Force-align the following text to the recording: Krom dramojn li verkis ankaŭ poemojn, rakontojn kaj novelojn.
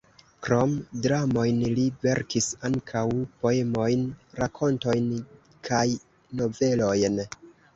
Krom 0.45 0.71
dramojn 1.05 1.59
li 1.79 1.83
verkis 2.05 2.47
ankaŭ 2.71 3.03
poemojn, 3.45 4.09
rakontojn 4.41 5.13
kaj 5.69 5.87
novelojn. 6.41 7.25